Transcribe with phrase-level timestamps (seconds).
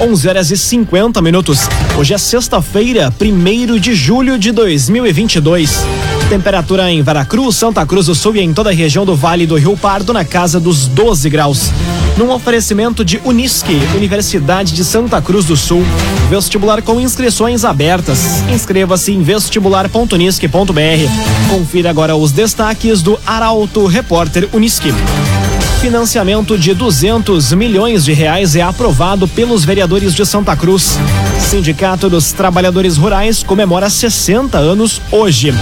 [0.00, 1.68] 11 horas e 50 minutos.
[1.98, 5.84] Hoje é sexta-feira, 1 de julho de 2022.
[6.28, 9.56] Temperatura em Veracruz, Santa Cruz do Sul e em toda a região do Vale do
[9.56, 11.72] Rio Pardo na casa dos 12 graus.
[12.16, 15.82] Num oferecimento de Unisque, Universidade de Santa Cruz do Sul.
[16.30, 18.40] Vestibular com inscrições abertas.
[18.54, 21.50] Inscreva-se em vestibular.unisque.br.
[21.50, 24.94] Confira agora os destaques do Arauto Repórter Unisque.
[25.80, 30.98] Financiamento de 200 milhões de reais é aprovado pelos vereadores de Santa Cruz.
[31.38, 35.54] Sindicato dos Trabalhadores Rurais comemora 60 anos hoje.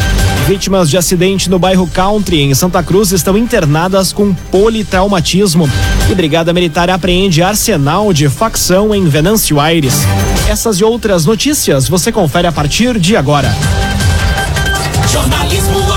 [0.49, 5.69] Vítimas de acidente no bairro Country, em Santa Cruz, estão internadas com politraumatismo.
[6.11, 10.07] E Brigada Militar apreende arsenal de facção em Venâncio Aires.
[10.49, 13.55] Essas e outras notícias você confere a partir de agora.
[15.13, 15.97] Jornalismo.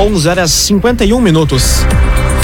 [0.00, 1.80] 11 horas 51 minutos.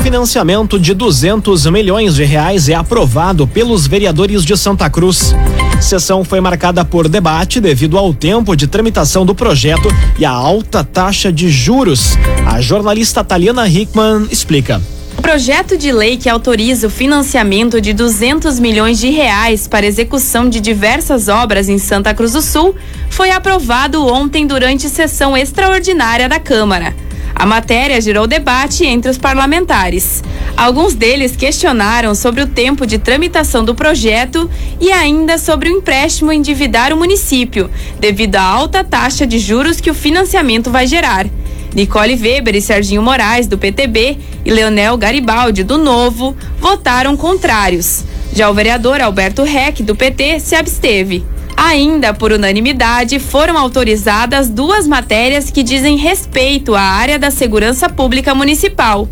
[0.02, 5.32] Financiamento de 200 milhões de reais é aprovado pelos vereadores de Santa Cruz.
[5.80, 9.88] Sessão foi marcada por debate devido ao tempo de tramitação do projeto
[10.18, 12.18] e a alta taxa de juros.
[12.44, 14.82] A jornalista Taliana Hickman explica.
[15.16, 20.48] O projeto de lei que autoriza o financiamento de 200 milhões de reais para execução
[20.48, 22.74] de diversas obras em Santa Cruz do Sul
[23.08, 26.92] foi aprovado ontem durante sessão extraordinária da Câmara.
[27.34, 30.22] A matéria gerou debate entre os parlamentares.
[30.56, 34.48] Alguns deles questionaram sobre o tempo de tramitação do projeto
[34.80, 37.68] e ainda sobre o empréstimo endividar o município,
[37.98, 41.26] devido à alta taxa de juros que o financiamento vai gerar.
[41.74, 48.04] Nicole Weber e Serginho Moraes, do PTB, e Leonel Garibaldi, do Novo, votaram contrários.
[48.32, 51.24] Já o vereador Alberto Reck, do PT, se absteve.
[51.66, 58.34] Ainda por unanimidade, foram autorizadas duas matérias que dizem respeito à área da segurança pública
[58.34, 59.08] municipal.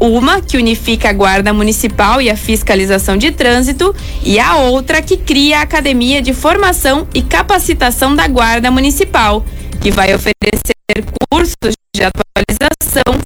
[0.00, 3.94] Uma que unifica a Guarda Municipal e a fiscalização de trânsito,
[4.24, 9.44] e a outra que cria a Academia de Formação e Capacitação da Guarda Municipal,
[9.78, 13.20] que vai oferecer cursos de atualização,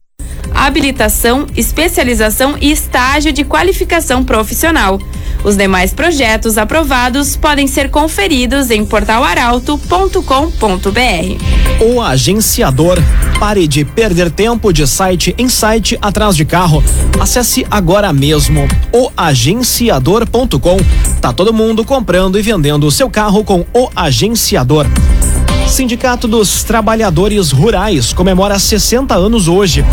[0.53, 4.99] habilitação, especialização e estágio de qualificação profissional.
[5.45, 11.85] Os demais projetos aprovados podem ser conferidos em portalaralto.com.br.
[11.85, 12.99] O agenciador.
[13.39, 16.83] Pare de perder tempo de site em site atrás de carro.
[17.21, 20.79] Acesse agora mesmo oagenciador.com.
[21.21, 24.87] Tá todo mundo comprando e vendendo o seu carro com o agenciador.
[25.69, 29.85] Sindicato dos Trabalhadores Rurais comemora 60 anos hoje.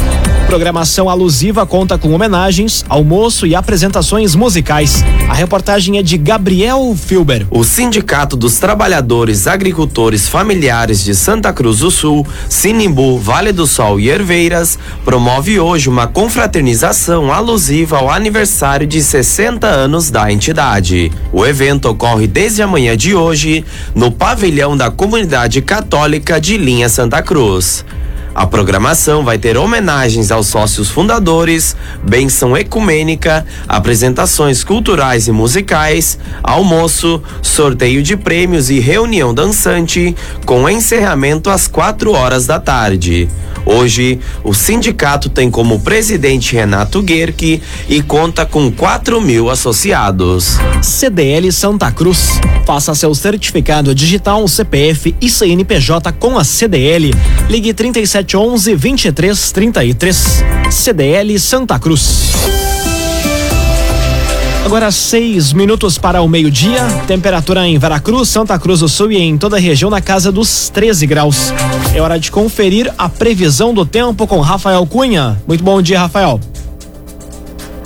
[0.45, 5.01] Programação alusiva conta com homenagens, almoço e apresentações musicais.
[5.29, 7.47] A reportagem é de Gabriel Filber.
[7.49, 13.97] O Sindicato dos Trabalhadores Agricultores Familiares de Santa Cruz do Sul, Sinimbu, Vale do Sol
[13.97, 21.11] e Herveiras promove hoje uma confraternização alusiva ao aniversário de 60 anos da entidade.
[21.31, 23.63] O evento ocorre desde a manhã de hoje
[23.95, 27.85] no pavilhão da comunidade católica de Linha Santa Cruz.
[28.33, 37.21] A programação vai ter homenagens aos sócios fundadores, benção ecumênica, apresentações culturais e musicais, almoço,
[37.41, 40.15] sorteio de prêmios e reunião dançante,
[40.45, 43.27] com encerramento às 4 horas da tarde.
[43.65, 50.57] Hoje, o sindicato tem como presidente Renato Guerque e conta com 4 mil associados.
[50.81, 52.39] CDL Santa Cruz.
[52.65, 57.13] Faça seu certificado digital CPF e CNPJ com a CDL.
[57.49, 57.73] Ligue
[58.23, 60.43] 3711 2333.
[60.69, 62.31] CDL Santa Cruz.
[64.65, 66.81] Agora seis minutos para o meio-dia.
[67.07, 70.69] Temperatura em Veracruz, Santa Cruz do Sul e em toda a região na casa dos
[70.69, 71.51] 13 graus.
[71.93, 75.41] É hora de conferir a previsão do tempo com Rafael Cunha.
[75.47, 76.39] Muito bom dia, Rafael.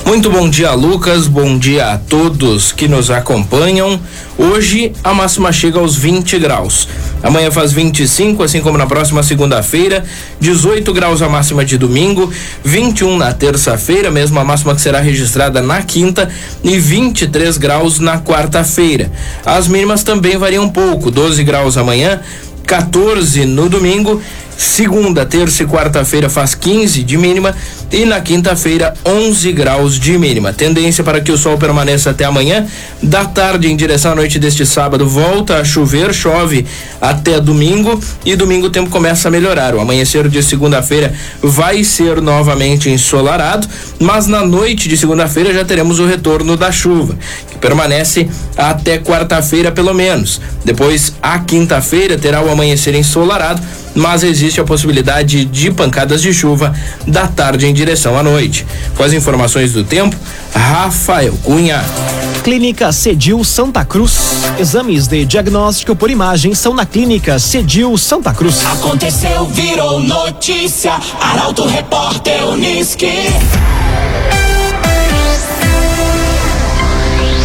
[0.06, 1.26] Muito bom dia, Lucas.
[1.26, 4.00] Bom dia a todos que nos acompanham.
[4.38, 6.88] Hoje a máxima chega aos 20 graus.
[7.24, 10.06] Amanhã faz 25, assim como na próxima segunda-feira.
[10.40, 12.32] 18 graus a máxima de domingo,
[12.64, 16.30] 21 na terça-feira, mesmo a máxima que será registrada na quinta,
[16.64, 19.12] e 23 graus na quarta-feira.
[19.44, 22.22] As mínimas também variam um pouco: 12 graus amanhã,
[22.68, 24.22] 14 no domingo.
[24.58, 27.54] Segunda, terça e quarta-feira faz 15 de mínima
[27.92, 30.52] e na quinta-feira 11 graus de mínima.
[30.52, 32.66] Tendência para que o sol permaneça até amanhã.
[33.02, 36.66] Da tarde em direção à noite deste sábado volta a chover, chove
[37.00, 39.76] até domingo e domingo o tempo começa a melhorar.
[39.76, 43.68] O amanhecer de segunda-feira vai ser novamente ensolarado,
[44.00, 47.18] mas na noite de segunda-feira já teremos o retorno da chuva,
[47.52, 48.28] que permanece
[48.58, 50.42] até quarta-feira pelo menos.
[50.64, 53.62] Depois, a quinta-feira terá o amanhecer ensolarado
[53.96, 56.76] mas existe a possibilidade de pancadas de chuva
[57.08, 58.66] da tarde em direção à noite.
[58.96, 60.16] Com as informações do tempo,
[60.54, 61.84] Rafael Cunha.
[62.44, 64.18] Clínica Cedil Santa Cruz.
[64.60, 68.66] Exames de diagnóstico por imagem são na Clínica Cedil Santa Cruz.
[68.66, 70.94] Aconteceu, virou notícia.
[71.20, 73.12] Arauto Repórter Uniski.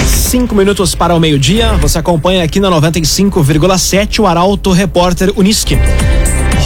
[0.07, 1.73] Cinco minutos para o meio-dia.
[1.79, 5.77] Você acompanha aqui na 95,7 o Arauto Repórter Uniski.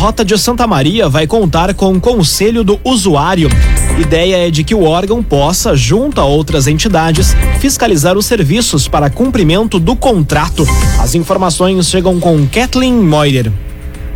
[0.04, 3.48] Rota de Santa Maria vai contar com o Conselho do Usuário.
[3.98, 9.08] Ideia é de que o órgão possa, junto a outras entidades, fiscalizar os serviços para
[9.08, 10.66] cumprimento do contrato.
[11.00, 13.50] As informações chegam com Kathleen Moider.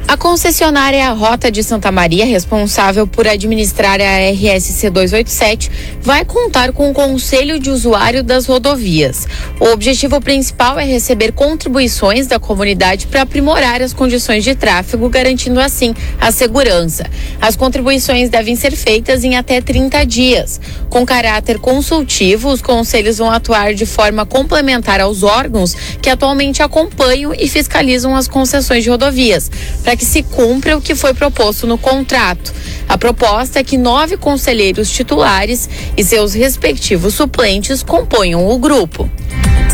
[0.08, 5.70] A concessionária Rota de Santa Maria, responsável por administrar a RSC 287,
[6.00, 9.28] vai contar com o Conselho de Usuário das Rodovias.
[9.60, 15.60] O objetivo principal é receber contribuições da comunidade para aprimorar as condições de tráfego, garantindo
[15.60, 17.04] assim a segurança.
[17.38, 20.58] As contribuições devem ser feitas em até 30 dias.
[20.88, 27.34] Com caráter consultivo, os conselhos vão atuar de forma complementar aos órgãos que atualmente acompanham
[27.34, 29.50] e fiscalizam as concessões de rodovias,
[29.84, 32.54] para que se cumpra o que foi proposto no contrato.
[32.88, 39.10] A proposta é que nove conselheiros titulares e seus respectivos suplentes componham o grupo.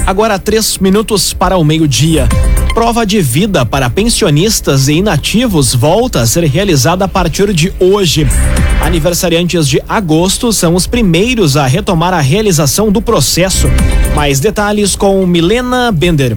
[0.07, 2.29] Agora três minutos para o meio-dia.
[2.75, 8.27] Prova de vida para pensionistas e inativos volta a ser realizada a partir de hoje.
[8.83, 13.69] Aniversariantes de agosto são os primeiros a retomar a realização do processo.
[14.15, 16.37] Mais detalhes com Milena Bender.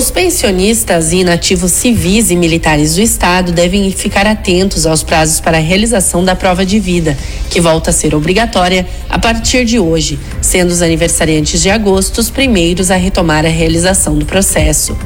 [0.00, 5.58] Os pensionistas e inativos civis e militares do Estado devem ficar atentos aos prazos para
[5.58, 7.14] a realização da prova de vida,
[7.50, 12.30] que volta a ser obrigatória a partir de hoje, sendo os aniversariantes de agosto os
[12.30, 14.96] primeiros a retomar a realização do processo.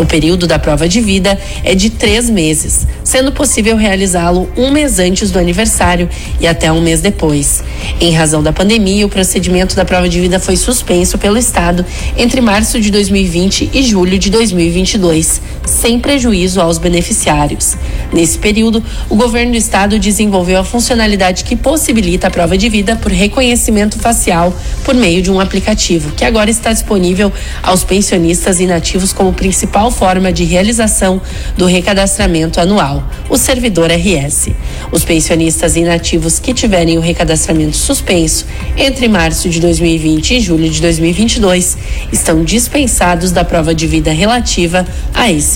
[0.00, 4.98] O período da prova de vida é de três meses, sendo possível realizá-lo um mês
[4.98, 6.06] antes do aniversário
[6.38, 7.64] e até um mês depois.
[7.98, 11.82] Em razão da pandemia, o procedimento da prova de vida foi suspenso pelo Estado
[12.14, 17.76] entre março de 2020 e julho de de 2022, sem prejuízo aos beneficiários.
[18.12, 22.96] Nesse período, o governo do estado desenvolveu a funcionalidade que possibilita a prova de vida
[22.96, 27.32] por reconhecimento facial por meio de um aplicativo, que agora está disponível
[27.62, 31.20] aos pensionistas inativos como principal forma de realização
[31.56, 34.50] do recadastramento anual, o servidor RS.
[34.92, 38.46] Os pensionistas inativos que tiverem o recadastramento suspenso
[38.76, 41.76] entre março de 2020 e julho de 2022
[42.12, 45.55] estão dispensados da prova de vida relativa a esse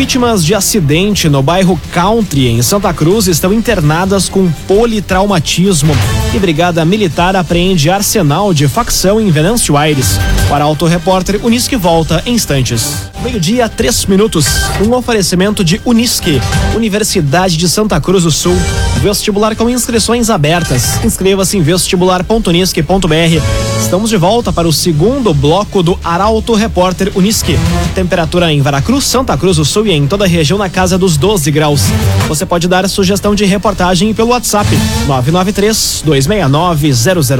[0.00, 5.94] Vítimas de acidente no bairro Country, em Santa Cruz, estão internadas com politraumatismo.
[6.34, 10.18] E Brigada Militar apreende arsenal de facção em Venâncio Aires.
[10.50, 13.10] O Arauto Repórter Unisque volta em instantes.
[13.22, 14.46] Meio-dia, três minutos.
[14.82, 16.40] Um oferecimento de Unisque,
[16.74, 18.56] Universidade de Santa Cruz do Sul.
[19.02, 21.04] Vestibular com inscrições abertas.
[21.04, 23.42] Inscreva-se em vestibular.unisque.br.
[23.78, 27.58] Estamos de volta para o segundo bloco do Arauto Repórter Unisque.
[27.94, 31.16] Temperatura em Veracruz, Santa Cruz do Sul e em toda a região na casa dos
[31.16, 31.82] 12 graus.
[32.28, 34.68] Você pode dar sugestão de reportagem pelo WhatsApp
[35.06, 36.92] 993 269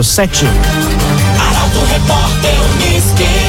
[0.02, 0.45] 007.
[1.38, 3.40] Arauto Repórter Uniski.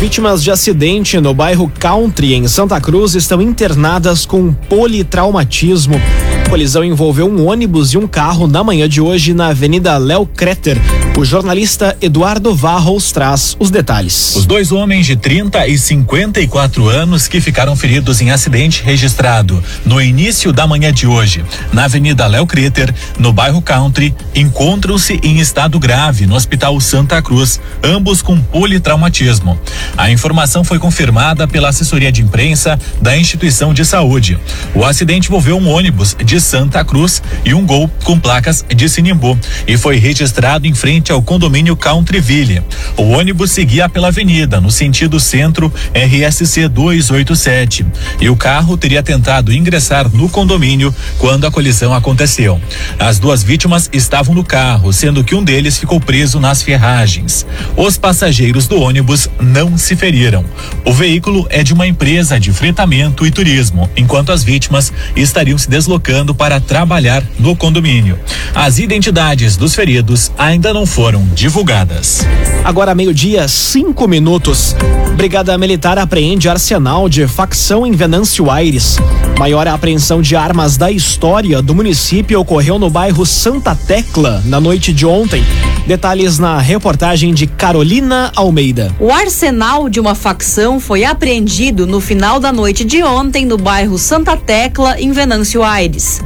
[0.00, 6.00] Vítimas de acidente no bairro Country, em Santa Cruz, estão internadas com politraumatismo.
[6.48, 10.78] Colisão envolveu um ônibus e um carro na manhã de hoje na Avenida Léo Creter.
[11.18, 14.36] O jornalista Eduardo Varros traz os detalhes.
[14.36, 20.00] Os dois homens de 30 e 54 anos que ficaram feridos em acidente registrado no
[20.00, 25.78] início da manhã de hoje, na Avenida Léo Creter, no bairro Country, encontram-se em estado
[25.80, 29.58] grave no Hospital Santa Cruz, ambos com politraumatismo.
[29.96, 34.38] A informação foi confirmada pela assessoria de imprensa da instituição de saúde.
[34.74, 38.86] O acidente envolveu um ônibus de de Santa Cruz e um Gol com placas de
[38.90, 42.62] Sinimbu e foi registrado em frente ao condomínio Countryville.
[42.94, 47.86] O ônibus seguia pela avenida no sentido centro RSC 287
[48.20, 52.60] e o carro teria tentado ingressar no condomínio quando a colisão aconteceu.
[52.98, 57.46] As duas vítimas estavam no carro, sendo que um deles ficou preso nas ferragens.
[57.74, 60.44] Os passageiros do ônibus não se feriram.
[60.84, 65.70] O veículo é de uma empresa de fretamento e turismo, enquanto as vítimas estariam se
[65.70, 68.18] deslocando para trabalhar no condomínio.
[68.54, 72.26] As identidades dos feridos ainda não foram divulgadas.
[72.64, 74.74] Agora meio-dia, cinco minutos.
[75.16, 78.98] Brigada Militar apreende arsenal de facção em Venâncio Aires.
[79.38, 84.92] Maior apreensão de armas da história do município ocorreu no bairro Santa Tecla na noite
[84.92, 85.44] de ontem.
[85.86, 88.92] Detalhes na reportagem de Carolina Almeida.
[88.98, 93.96] O arsenal de uma facção foi apreendido no final da noite de ontem no bairro
[93.96, 96.20] Santa Tecla, em Venâncio Aires.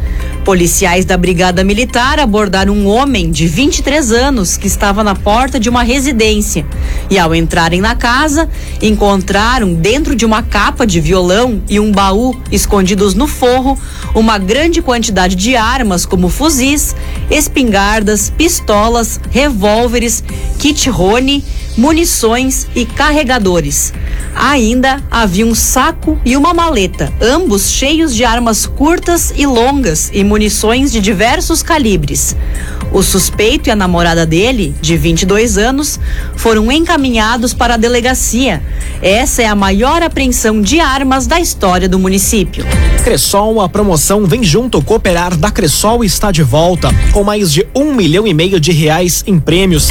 [0.50, 5.68] Policiais da Brigada Militar abordaram um homem de 23 anos que estava na porta de
[5.68, 6.66] uma residência.
[7.08, 8.48] E ao entrarem na casa,
[8.82, 13.78] encontraram dentro de uma capa de violão e um baú escondidos no forro
[14.12, 16.96] uma grande quantidade de armas como fuzis,
[17.30, 20.24] espingardas, pistolas, revólveres,
[20.58, 21.44] kit Rony,
[21.76, 23.92] munições e carregadores.
[24.34, 30.22] Ainda havia um saco e uma maleta, ambos cheios de armas curtas e longas e
[30.22, 32.36] munições de diversos calibres.
[32.92, 36.00] O suspeito e a namorada dele, de 22 anos,
[36.36, 38.62] foram encaminhados para a delegacia.
[39.00, 42.64] Essa é a maior apreensão de armas da história do município.
[43.04, 47.94] Cressol, a promoção Vem Junto Cooperar da Cressol está de volta, com mais de um
[47.94, 49.90] milhão e meio de reais em prêmios.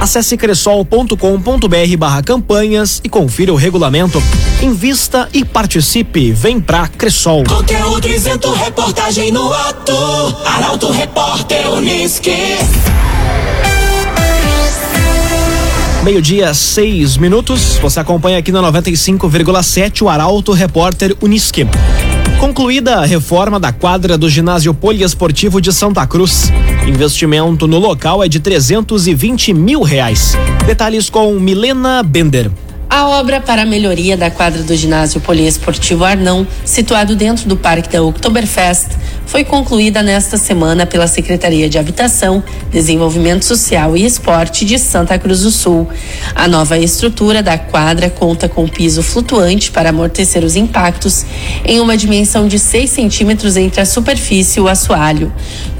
[0.00, 4.22] Acesse cressol.com.br barra campanhas e confira o regulamento.
[4.62, 6.32] Invista e participe.
[6.32, 7.44] Vem pra Cressol.
[7.44, 9.92] Conteúdo isento, reportagem no ato.
[10.46, 12.56] Arauto Repórter Uniski.
[16.02, 17.76] Meio-dia, seis minutos.
[17.76, 21.66] Você acompanha aqui na 95,7 o Arauto Repórter Uniski.
[22.38, 26.50] Concluída a reforma da quadra do ginásio poliesportivo de Santa Cruz.
[26.90, 30.36] Investimento no local é de 320 mil reais.
[30.66, 32.50] Detalhes com Milena Bender.
[32.90, 37.88] A obra para a melhoria da quadra do ginásio poliesportivo Arnão, situado dentro do Parque
[37.88, 38.88] da Oktoberfest,
[39.26, 42.42] foi concluída nesta semana pela Secretaria de Habitação,
[42.72, 45.88] Desenvolvimento Social e Esporte de Santa Cruz do Sul.
[46.34, 51.24] A nova estrutura da quadra conta com piso flutuante para amortecer os impactos
[51.64, 55.32] em uma dimensão de 6 centímetros entre a superfície e o assoalho.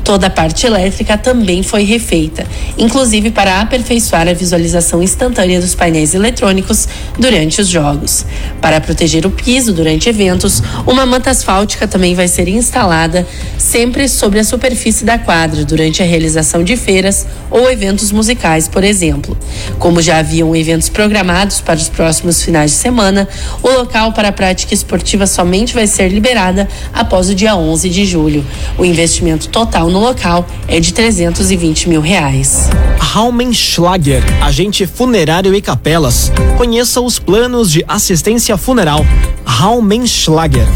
[0.04, 6.14] Toda a parte elétrica também foi refeita, inclusive para aperfeiçoar a visualização instantânea dos painéis
[6.14, 6.88] eletrônicos
[7.18, 8.24] durante os jogos.
[8.60, 13.26] Para proteger o piso durante eventos, uma manta asfáltica também vai ser instalada
[13.58, 18.82] sempre sobre a superfície da quadra durante a realização de feiras ou eventos musicais, por
[18.82, 19.36] exemplo.
[19.78, 23.28] Como já haviam eventos programados para os próximos finais de semana,
[23.62, 28.04] o local para a prática esportiva somente vai ser liberada após o dia 11 de
[28.04, 28.44] julho.
[28.78, 32.68] O investimento total no local é de 320 mil reais.
[32.98, 36.32] Raumenschlager, agente funerário e capelas.
[36.56, 39.04] Conheça os planos de assistência funeral.
[39.44, 40.66] Raumenschlager.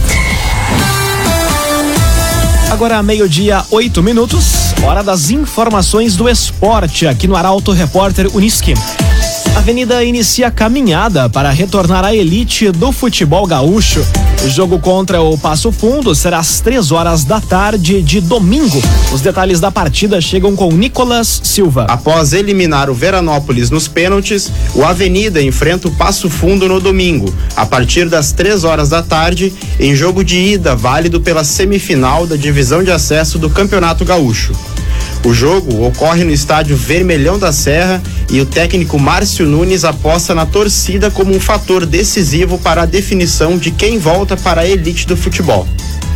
[2.71, 8.75] Agora meio-dia, oito minutos, hora das informações do esporte aqui no Arauto Repórter Uniski.
[9.55, 14.05] A Avenida inicia caminhada para retornar à elite do futebol gaúcho.
[14.45, 18.83] O jogo contra o Passo Fundo será às três horas da tarde de domingo.
[19.13, 21.87] Os detalhes da partida chegam com Nicolas Silva.
[21.89, 27.65] Após eliminar o Veranópolis nos pênaltis, o Avenida enfrenta o Passo Fundo no domingo, a
[27.65, 32.83] partir das três horas da tarde, em jogo de ida válido pela semifinal da divisão
[32.83, 34.53] de acesso do Campeonato Gaúcho.
[35.25, 40.45] O jogo ocorre no estádio Vermelhão da Serra e o técnico Márcio Nunes aposta na
[40.45, 45.17] torcida como um fator decisivo para a definição de quem volta para a elite do
[45.17, 45.67] futebol.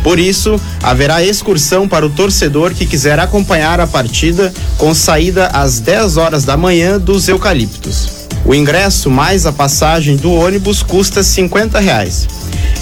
[0.03, 5.79] Por isso, haverá excursão para o torcedor que quiser acompanhar a partida com saída às
[5.79, 8.09] 10 horas da manhã dos Eucaliptos.
[8.45, 12.27] O ingresso mais a passagem do ônibus custa 50 reais.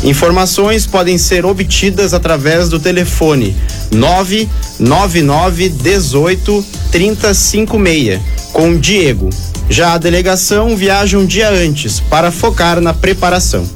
[0.04, 3.56] Informações podem ser obtidas através do telefone
[3.92, 8.22] 999 18 3056
[8.54, 9.30] com Diego.
[9.70, 13.68] Já a delegação viaja um dia antes para focar na preparação.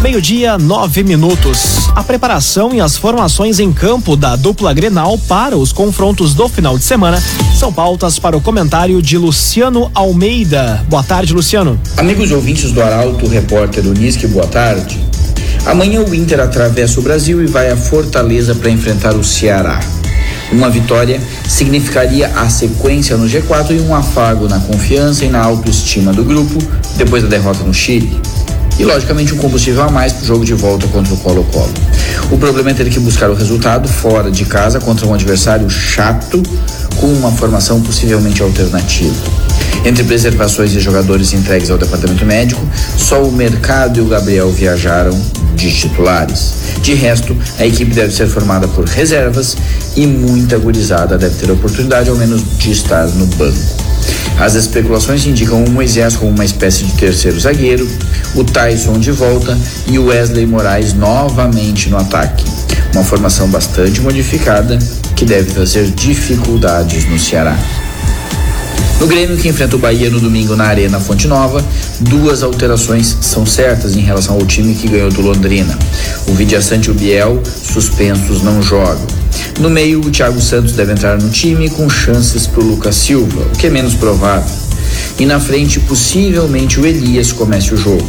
[0.00, 1.88] Meio-dia, nove minutos.
[1.96, 6.78] A preparação e as formações em campo da dupla Grenal para os confrontos do final
[6.78, 7.20] de semana
[7.58, 10.84] são pautas para o comentário de Luciano Almeida.
[10.88, 11.80] Boa tarde, Luciano.
[11.96, 15.05] Amigos ouvintes do Arauto, repórter Unisque, boa tarde.
[15.66, 19.80] Amanhã o Inter atravessa o Brasil e vai a Fortaleza para enfrentar o Ceará.
[20.52, 26.12] Uma vitória significaria a sequência no G4 e um afago na confiança e na autoestima
[26.12, 26.56] do grupo
[26.96, 28.20] depois da derrota no Chile.
[28.78, 31.74] E, logicamente, um combustível a mais para o jogo de volta contra o Colo-Colo.
[32.30, 36.40] O problema é ter que buscar o resultado fora de casa contra um adversário chato
[37.00, 39.16] com uma formação possivelmente alternativa.
[39.84, 42.64] Entre preservações e jogadores entregues ao departamento médico,
[42.96, 45.18] só o mercado e o Gabriel viajaram
[45.56, 46.54] de titulares.
[46.82, 49.56] De resto, a equipe deve ser formada por reservas
[49.96, 53.86] e muita gurizada deve ter a oportunidade, ao menos, de estar no banco.
[54.38, 57.88] As especulações indicam o Moisés como uma espécie de terceiro zagueiro,
[58.34, 59.58] o Tyson de volta
[59.88, 62.44] e o Wesley Moraes novamente no ataque.
[62.92, 64.78] Uma formação bastante modificada
[65.14, 67.56] que deve trazer dificuldades no Ceará.
[68.98, 71.62] No Grêmio, que enfrenta o Bahia no domingo na Arena Fonte Nova,
[72.00, 75.78] duas alterações são certas em relação ao time que ganhou do Londrina.
[76.26, 79.06] O Vidiaçante e o Biel, suspensos, não jogam.
[79.60, 83.42] No meio, o Thiago Santos deve entrar no time com chances para o Lucas Silva,
[83.42, 84.50] o que é menos provável.
[85.18, 88.06] E na frente, possivelmente, o Elias comece o jogo.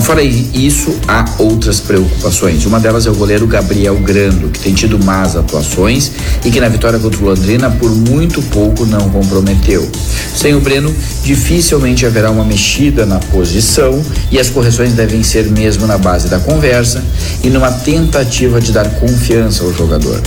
[0.00, 2.64] Fora isso, há outras preocupações.
[2.64, 6.10] Uma delas é o goleiro Gabriel Grando, que tem tido más atuações
[6.44, 9.88] e que na vitória contra o Londrina por muito pouco não comprometeu.
[10.34, 15.86] Sem o Breno, dificilmente haverá uma mexida na posição e as correções devem ser mesmo
[15.86, 17.04] na base da conversa
[17.44, 20.20] e numa tentativa de dar confiança ao jogador.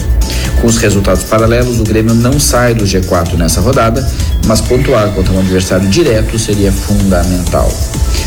[0.61, 4.07] Com os resultados paralelos, o Grêmio não sai do G4 nessa rodada,
[4.45, 7.69] mas pontuar contra um adversário direto seria fundamental.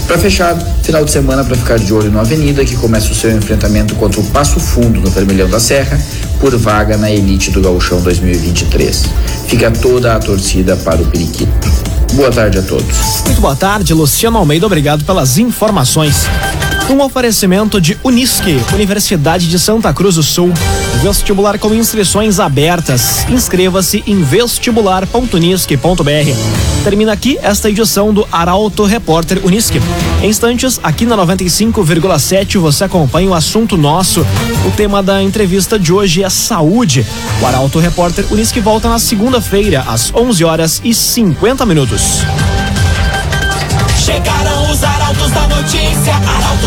[0.09, 3.31] Para fechar, final de semana para ficar de olho no Avenida, que começa o seu
[3.31, 6.01] enfrentamento contra o Passo Fundo no Vermelhão da Serra,
[6.41, 9.05] por vaga na elite do Gauchão 2023.
[9.49, 11.71] Fica toda a torcida para o Periquito.
[12.15, 13.23] Boa tarde a todos.
[13.27, 14.65] Muito boa tarde, Luciano Almeida.
[14.65, 16.27] Obrigado pelas informações.
[16.89, 20.55] Um oferecimento de Unisque, Universidade de Santa Cruz do Sul.
[21.03, 23.25] Vestibular com inscrições abertas.
[23.29, 26.83] Inscreva-se em vestibular.unisque.br.
[26.83, 29.81] Termina aqui esta edição do Arauto Repórter Unisque.
[30.21, 34.27] Em instantes, aqui na 95,7 você acompanha o assunto nosso.
[34.67, 37.07] O tema da entrevista de hoje é saúde.
[37.41, 42.23] O Arauto Repórter Unisque volta na segunda-feira, às 11 horas e 50 minutos.
[44.05, 46.67] Chegaram os arautos da notícia, Arauto